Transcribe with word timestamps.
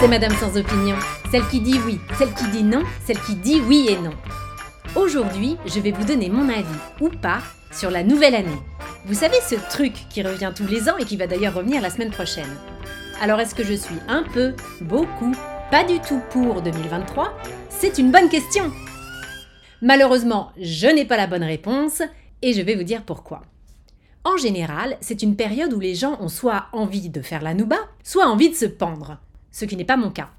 c'est 0.00 0.08
Madame 0.08 0.34
sans 0.36 0.56
opinion, 0.56 0.94
celle 1.32 1.46
qui 1.48 1.60
dit 1.60 1.78
oui, 1.84 1.98
celle 2.18 2.32
qui 2.32 2.46
dit 2.48 2.62
non, 2.62 2.84
celle 3.04 3.18
qui 3.20 3.34
dit 3.34 3.60
oui 3.66 3.88
et 3.90 3.98
non. 3.98 4.12
Aujourd'hui, 4.94 5.56
je 5.66 5.80
vais 5.80 5.90
vous 5.90 6.04
donner 6.04 6.28
mon 6.28 6.48
avis, 6.48 6.64
ou 7.00 7.08
pas, 7.08 7.40
sur 7.72 7.90
la 7.90 8.04
nouvelle 8.04 8.36
année. 8.36 8.58
Vous 9.06 9.14
savez 9.14 9.38
ce 9.40 9.56
truc 9.70 9.92
qui 10.08 10.22
revient 10.22 10.52
tous 10.54 10.68
les 10.68 10.88
ans 10.88 10.96
et 10.98 11.04
qui 11.04 11.16
va 11.16 11.26
d'ailleurs 11.26 11.54
revenir 11.54 11.82
la 11.82 11.90
semaine 11.90 12.12
prochaine. 12.12 12.56
Alors 13.20 13.40
est-ce 13.40 13.56
que 13.56 13.64
je 13.64 13.74
suis 13.74 13.96
un 14.06 14.22
peu, 14.22 14.54
beaucoup, 14.82 15.34
pas 15.72 15.82
du 15.82 15.98
tout 15.98 16.20
pour 16.30 16.62
2023 16.62 17.36
C'est 17.68 17.98
une 17.98 18.12
bonne 18.12 18.28
question. 18.28 18.70
Malheureusement, 19.82 20.52
je 20.60 20.86
n'ai 20.86 21.06
pas 21.06 21.16
la 21.16 21.26
bonne 21.26 21.44
réponse 21.44 22.02
et 22.42 22.52
je 22.52 22.62
vais 22.62 22.76
vous 22.76 22.84
dire 22.84 23.02
pourquoi. 23.02 23.42
En 24.22 24.36
général, 24.36 24.96
c'est 25.00 25.22
une 25.22 25.34
période 25.34 25.72
où 25.72 25.80
les 25.80 25.96
gens 25.96 26.18
ont 26.20 26.28
soit 26.28 26.66
envie 26.72 27.08
de 27.08 27.20
faire 27.20 27.42
la 27.42 27.54
nouba, 27.54 27.78
soit 28.04 28.26
envie 28.26 28.50
de 28.50 28.54
se 28.54 28.66
pendre, 28.66 29.18
ce 29.58 29.64
qui 29.64 29.76
n'est 29.76 29.84
pas 29.84 29.96
mon 29.96 30.10
cas. 30.10 30.30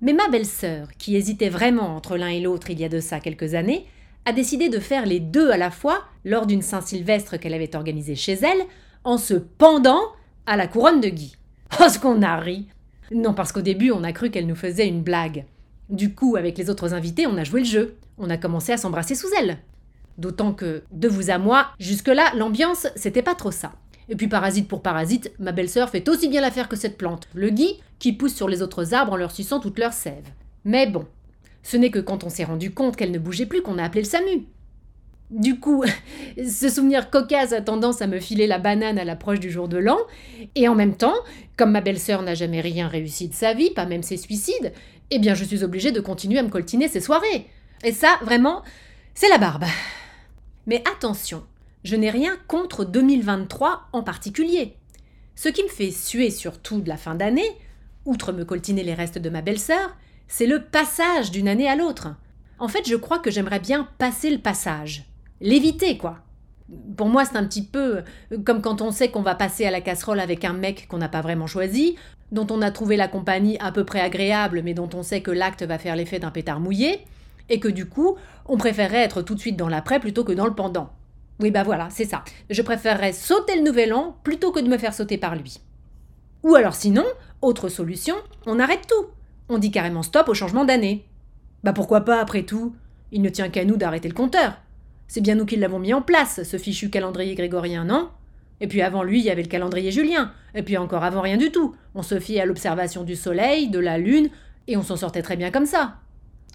Mais 0.00 0.12
ma 0.12 0.28
belle-sœur, 0.28 0.88
qui 0.96 1.16
hésitait 1.16 1.48
vraiment 1.48 1.96
entre 1.96 2.16
l'un 2.16 2.28
et 2.28 2.40
l'autre 2.40 2.70
il 2.70 2.80
y 2.80 2.84
a 2.84 2.88
de 2.88 3.00
ça 3.00 3.20
quelques 3.20 3.54
années, 3.54 3.86
a 4.24 4.32
décidé 4.32 4.68
de 4.68 4.78
faire 4.78 5.06
les 5.06 5.18
deux 5.20 5.50
à 5.50 5.56
la 5.56 5.70
fois 5.70 6.04
lors 6.24 6.46
d'une 6.46 6.62
Saint-Sylvestre 6.62 7.38
qu'elle 7.38 7.54
avait 7.54 7.74
organisée 7.74 8.14
chez 8.14 8.34
elle, 8.34 8.62
en 9.04 9.18
se 9.18 9.34
pendant 9.34 10.00
à 10.46 10.56
la 10.56 10.68
couronne 10.68 11.00
de 11.00 11.08
Guy. 11.08 11.36
Oh, 11.80 11.88
ce 11.88 11.98
qu'on 11.98 12.22
a 12.22 12.36
ri 12.36 12.68
Non, 13.12 13.34
parce 13.34 13.52
qu'au 13.52 13.60
début, 13.60 13.90
on 13.90 14.04
a 14.04 14.12
cru 14.12 14.30
qu'elle 14.30 14.46
nous 14.46 14.56
faisait 14.56 14.88
une 14.88 15.02
blague. 15.02 15.44
Du 15.88 16.14
coup, 16.14 16.36
avec 16.36 16.58
les 16.58 16.70
autres 16.70 16.94
invités, 16.94 17.26
on 17.26 17.36
a 17.36 17.44
joué 17.44 17.60
le 17.60 17.66
jeu. 17.66 17.96
On 18.18 18.30
a 18.30 18.36
commencé 18.36 18.72
à 18.72 18.76
s'embrasser 18.76 19.14
sous 19.14 19.28
elle. 19.38 19.58
D'autant 20.18 20.52
que, 20.52 20.82
de 20.92 21.08
vous 21.08 21.30
à 21.30 21.38
moi, 21.38 21.68
jusque-là, 21.78 22.32
l'ambiance, 22.36 22.86
c'était 22.96 23.22
pas 23.22 23.34
trop 23.34 23.50
ça. 23.50 23.72
Et 24.10 24.16
puis 24.16 24.26
parasite 24.26 24.66
pour 24.66 24.82
parasite, 24.82 25.32
ma 25.38 25.52
belle-sœur 25.52 25.88
fait 25.88 26.08
aussi 26.08 26.28
bien 26.28 26.40
l'affaire 26.40 26.68
que 26.68 26.76
cette 26.76 26.98
plante, 26.98 27.28
le 27.32 27.48
gui, 27.50 27.76
qui 28.00 28.12
pousse 28.12 28.34
sur 28.34 28.48
les 28.48 28.60
autres 28.60 28.92
arbres 28.92 29.12
en 29.12 29.16
leur 29.16 29.30
suçant 29.30 29.60
toute 29.60 29.78
leur 29.78 29.92
sève. 29.92 30.26
Mais 30.64 30.88
bon, 30.88 31.06
ce 31.62 31.76
n'est 31.76 31.92
que 31.92 32.00
quand 32.00 32.24
on 32.24 32.28
s'est 32.28 32.44
rendu 32.44 32.72
compte 32.72 32.96
qu'elle 32.96 33.12
ne 33.12 33.20
bougeait 33.20 33.46
plus 33.46 33.62
qu'on 33.62 33.78
a 33.78 33.84
appelé 33.84 34.02
le 34.02 34.08
SAMU. 34.08 34.46
Du 35.30 35.60
coup, 35.60 35.84
ce 36.36 36.68
souvenir 36.68 37.08
cocasse 37.10 37.52
a 37.52 37.60
tendance 37.60 38.02
à 38.02 38.08
me 38.08 38.18
filer 38.18 38.48
la 38.48 38.58
banane 38.58 38.98
à 38.98 39.04
l'approche 39.04 39.38
du 39.38 39.48
jour 39.48 39.68
de 39.68 39.78
l'an, 39.78 39.98
et 40.56 40.66
en 40.66 40.74
même 40.74 40.96
temps, 40.96 41.14
comme 41.56 41.70
ma 41.70 41.80
belle-sœur 41.80 42.22
n'a 42.22 42.34
jamais 42.34 42.60
rien 42.60 42.88
réussi 42.88 43.28
de 43.28 43.34
sa 43.34 43.54
vie, 43.54 43.70
pas 43.70 43.86
même 43.86 44.02
ses 44.02 44.16
suicides, 44.16 44.72
eh 45.12 45.20
bien 45.20 45.34
je 45.34 45.44
suis 45.44 45.62
obligée 45.62 45.92
de 45.92 46.00
continuer 46.00 46.40
à 46.40 46.42
me 46.42 46.48
coltiner 46.48 46.88
ses 46.88 47.00
soirées. 47.00 47.46
Et 47.84 47.92
ça, 47.92 48.18
vraiment, 48.22 48.62
c'est 49.14 49.28
la 49.28 49.38
barbe. 49.38 49.64
Mais 50.66 50.82
attention, 50.92 51.44
je 51.84 51.96
n'ai 51.96 52.10
rien 52.10 52.36
contre 52.46 52.84
2023 52.84 53.88
en 53.92 54.02
particulier. 54.02 54.76
Ce 55.34 55.48
qui 55.48 55.62
me 55.62 55.68
fait 55.68 55.90
suer 55.90 56.30
surtout 56.30 56.80
de 56.80 56.88
la 56.88 56.96
fin 56.96 57.14
d'année, 57.14 57.50
outre 58.04 58.32
me 58.32 58.44
coltiner 58.44 58.82
les 58.82 58.94
restes 58.94 59.18
de 59.18 59.30
ma 59.30 59.42
belle-sœur, 59.42 59.96
c'est 60.28 60.46
le 60.46 60.62
passage 60.62 61.30
d'une 61.30 61.48
année 61.48 61.68
à 61.68 61.76
l'autre. 61.76 62.08
En 62.58 62.68
fait, 62.68 62.86
je 62.86 62.96
crois 62.96 63.18
que 63.18 63.30
j'aimerais 63.30 63.60
bien 63.60 63.88
passer 63.98 64.30
le 64.30 64.38
passage. 64.38 65.06
L'éviter, 65.40 65.96
quoi. 65.96 66.18
Pour 66.96 67.08
moi, 67.08 67.24
c'est 67.24 67.36
un 67.36 67.44
petit 67.44 67.64
peu 67.64 68.02
comme 68.44 68.60
quand 68.60 68.82
on 68.82 68.92
sait 68.92 69.10
qu'on 69.10 69.22
va 69.22 69.34
passer 69.34 69.64
à 69.64 69.70
la 69.70 69.80
casserole 69.80 70.20
avec 70.20 70.44
un 70.44 70.52
mec 70.52 70.86
qu'on 70.88 70.98
n'a 70.98 71.08
pas 71.08 71.22
vraiment 71.22 71.46
choisi, 71.46 71.96
dont 72.30 72.46
on 72.50 72.62
a 72.62 72.70
trouvé 72.70 72.96
la 72.96 73.08
compagnie 73.08 73.58
à 73.58 73.72
peu 73.72 73.84
près 73.84 74.00
agréable, 74.00 74.62
mais 74.62 74.74
dont 74.74 74.90
on 74.94 75.02
sait 75.02 75.22
que 75.22 75.30
l'acte 75.30 75.62
va 75.62 75.78
faire 75.78 75.96
l'effet 75.96 76.18
d'un 76.20 76.30
pétard 76.30 76.60
mouillé, 76.60 77.00
et 77.48 77.58
que 77.58 77.68
du 77.68 77.86
coup, 77.86 78.16
on 78.46 78.56
préférerait 78.56 79.02
être 79.02 79.22
tout 79.22 79.34
de 79.34 79.40
suite 79.40 79.56
dans 79.56 79.68
l'après 79.68 79.98
plutôt 79.98 80.22
que 80.22 80.32
dans 80.32 80.46
le 80.46 80.54
pendant. 80.54 80.90
Oui, 81.40 81.50
bah 81.50 81.62
voilà, 81.62 81.88
c'est 81.90 82.04
ça. 82.04 82.22
Je 82.50 82.62
préférerais 82.62 83.12
sauter 83.12 83.56
le 83.56 83.62
nouvel 83.62 83.94
an 83.94 84.16
plutôt 84.22 84.52
que 84.52 84.60
de 84.60 84.68
me 84.68 84.76
faire 84.76 84.92
sauter 84.92 85.16
par 85.16 85.34
lui. 85.34 85.60
Ou 86.42 86.54
alors 86.54 86.74
sinon, 86.74 87.04
autre 87.40 87.68
solution, 87.68 88.14
on 88.46 88.58
arrête 88.58 88.86
tout. 88.86 89.06
On 89.48 89.58
dit 89.58 89.70
carrément 89.70 90.02
stop 90.02 90.28
au 90.28 90.34
changement 90.34 90.64
d'année. 90.66 91.06
Bah 91.64 91.72
pourquoi 91.72 92.02
pas 92.02 92.20
après 92.20 92.42
tout? 92.42 92.74
Il 93.10 93.22
ne 93.22 93.30
tient 93.30 93.48
qu'à 93.48 93.64
nous 93.64 93.76
d'arrêter 93.76 94.08
le 94.08 94.14
compteur. 94.14 94.58
C'est 95.08 95.22
bien 95.22 95.34
nous 95.34 95.46
qui 95.46 95.56
l'avons 95.56 95.78
mis 95.78 95.94
en 95.94 96.02
place, 96.02 96.42
ce 96.42 96.56
fichu 96.58 96.90
calendrier 96.90 97.34
grégorien, 97.34 97.84
non? 97.84 98.10
Et 98.60 98.68
puis 98.68 98.82
avant 98.82 99.02
lui, 99.02 99.18
il 99.18 99.24
y 99.24 99.30
avait 99.30 99.42
le 99.42 99.48
calendrier 99.48 99.90
julien. 99.90 100.32
Et 100.54 100.62
puis 100.62 100.76
encore 100.76 101.04
avant 101.04 101.22
rien 101.22 101.38
du 101.38 101.50
tout. 101.50 101.74
On 101.94 102.02
se 102.02 102.20
fiait 102.20 102.40
à 102.40 102.46
l'observation 102.46 103.02
du 103.02 103.16
soleil, 103.16 103.68
de 103.68 103.78
la 103.78 103.96
lune, 103.96 104.28
et 104.68 104.76
on 104.76 104.82
s'en 104.82 104.96
sortait 104.96 105.22
très 105.22 105.36
bien 105.36 105.50
comme 105.50 105.66
ça. 105.66 105.96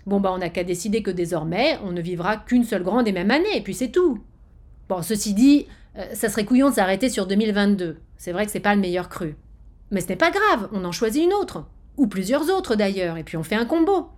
Bon, 0.06 0.20
bah, 0.20 0.32
on 0.32 0.38
n'a 0.38 0.50
qu'à 0.50 0.64
décider 0.64 1.02
que 1.02 1.10
désormais, 1.10 1.80
on 1.84 1.92
ne 1.92 2.02
vivra 2.02 2.38
qu'une 2.38 2.64
seule 2.64 2.84
grande 2.84 3.08
et 3.08 3.12
même 3.12 3.32
année, 3.32 3.58
et 3.58 3.62
puis 3.62 3.74
c'est 3.74 3.90
tout. 3.90 4.24
Bon, 4.90 5.02
ceci 5.02 5.34
dit, 5.34 5.68
euh, 5.98 6.06
ça 6.14 6.30
serait 6.30 6.46
couillon 6.46 6.70
de 6.70 6.76
s'arrêter 6.76 7.10
sur 7.10 7.26
2022. 7.28 7.98
C'est 8.18 8.32
vrai 8.32 8.46
que 8.46 8.52
c'est 8.52 8.60
pas 8.60 8.76
le 8.76 8.82
meilleur 8.82 9.10
cru. 9.10 9.36
Mais 9.92 10.02
ce 10.02 10.08
n'est 10.08 10.16
pas 10.16 10.32
grave, 10.32 10.70
on 10.72 10.86
en 10.86 10.92
choisit 10.92 11.24
une 11.24 11.34
autre. 11.34 11.66
Ou 11.98 12.08
plusieurs 12.08 12.50
autres 12.50 12.76
d'ailleurs, 12.76 13.18
et 13.18 13.24
puis 13.24 13.38
on 13.38 13.44
fait 13.44 13.56
un 13.56 13.66
combo. 13.66 14.10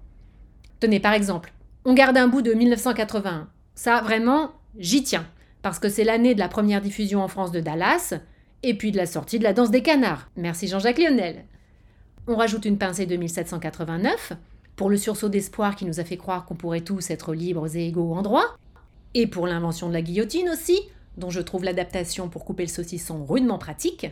Tenez, 0.80 1.00
par 1.00 1.14
exemple, 1.14 1.54
on 1.86 1.94
garde 1.94 2.18
un 2.18 2.28
bout 2.28 2.42
de 2.42 2.54
1981. 2.54 3.48
Ça, 3.76 4.02
vraiment, 4.02 4.52
j'y 4.78 5.04
tiens. 5.04 5.26
Parce 5.62 5.80
que 5.80 5.90
c'est 5.90 6.04
l'année 6.04 6.34
de 6.34 6.40
la 6.40 6.50
première 6.50 6.82
diffusion 6.82 7.22
en 7.22 7.28
France 7.28 7.52
de 7.52 7.60
Dallas, 7.60 8.14
et 8.64 8.74
puis 8.74 8.92
de 8.92 8.98
la 8.98 9.06
sortie 9.06 9.40
de 9.40 9.44
la 9.44 9.54
danse 9.54 9.72
des 9.72 9.82
canards. 9.82 10.30
Merci 10.36 10.68
Jean-Jacques 10.68 10.98
Lionel. 10.98 11.46
On 12.28 12.36
rajoute 12.36 12.66
une 12.66 12.78
pincée 12.78 13.06
de 13.06 13.16
1789, 13.16 14.34
pour 14.76 14.90
le 14.90 14.98
sursaut 14.98 15.30
d'espoir 15.30 15.76
qui 15.76 15.86
nous 15.86 16.00
a 16.00 16.04
fait 16.04 16.18
croire 16.18 16.46
qu'on 16.46 16.56
pourrait 16.56 16.82
tous 16.82 17.10
être 17.10 17.34
libres 17.34 17.76
et 17.76 17.88
égaux 17.88 18.14
en 18.14 18.22
droit, 18.22 18.58
et 19.14 19.28
pour 19.28 19.48
l'invention 19.48 19.88
de 19.88 19.94
la 19.94 20.02
guillotine 20.02 20.50
aussi, 20.50 20.80
dont 21.18 21.30
je 21.30 21.42
trouve 21.42 21.64
l'adaptation 21.64 22.30
pour 22.30 22.46
couper 22.46 22.64
le 22.64 22.70
saucisson 22.70 23.26
rudement 23.26 23.58
pratique. 23.58 24.08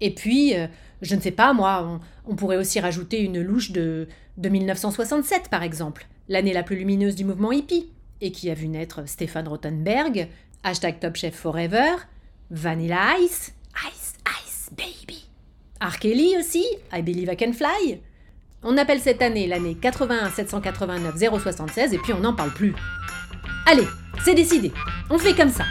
Et 0.00 0.12
puis, 0.12 0.56
euh, 0.56 0.66
je 1.02 1.14
ne 1.14 1.20
sais 1.20 1.30
pas, 1.30 1.52
moi, 1.52 2.00
on, 2.26 2.34
pourrait 2.34 2.56
aussi 2.56 2.80
rajouter 2.80 3.20
une 3.20 3.40
louche 3.40 3.70
de, 3.70 4.08
de 4.36 4.48
1967, 4.48 5.48
par 5.48 5.62
exemple, 5.62 6.06
l'année 6.28 6.52
la 6.52 6.62
plus 6.62 6.76
lumineuse 6.76 7.14
du 7.14 7.24
mouvement 7.24 7.52
hippie, 7.52 7.90
et 8.20 8.32
qui 8.32 8.50
a 8.50 8.54
vu 8.54 8.68
naître 8.68 9.08
Stéphane 9.08 9.46
Rothenberg, 9.46 10.28
hashtag 10.64 10.98
Top 10.98 11.16
Chef 11.16 11.34
Forever, 11.34 11.92
Vanilla 12.50 13.18
Ice, 13.20 13.54
Ice, 13.86 14.14
Ice, 14.44 14.70
Baby. 14.76 15.26
R. 15.80 15.98
Kelly 15.98 16.36
aussi, 16.38 16.64
I 16.92 17.02
Believe 17.02 17.30
I 17.32 17.36
Can 17.36 17.52
Fly, 17.52 18.00
on 18.62 18.78
appelle 18.78 19.00
cette 19.00 19.20
année 19.20 19.46
l'année 19.46 19.74
81 19.74 20.30
789 20.30 21.18
076 21.18 21.92
et 21.92 21.98
puis 21.98 22.14
on 22.14 22.20
n'en 22.20 22.32
parle 22.32 22.52
plus. 22.52 22.74
Allez, 23.66 23.86
c'est 24.24 24.34
décidé, 24.34 24.72
on 25.10 25.18
fait 25.18 25.34
comme 25.34 25.50
ça. 25.50 25.64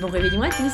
Bon 0.00 0.08
réveil 0.08 0.34
moi 0.34 0.48
tous 0.48 0.72